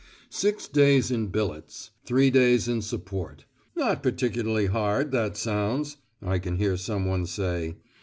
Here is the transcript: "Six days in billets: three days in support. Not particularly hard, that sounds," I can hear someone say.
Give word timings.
"Six 0.31 0.67
days 0.67 1.11
in 1.11 1.27
billets: 1.27 1.91
three 2.05 2.31
days 2.31 2.67
in 2.67 2.81
support. 2.81 3.45
Not 3.75 4.01
particularly 4.01 4.65
hard, 4.65 5.11
that 5.11 5.37
sounds," 5.37 5.97
I 6.23 6.39
can 6.39 6.55
hear 6.57 6.75
someone 6.75 7.27
say. 7.27 7.75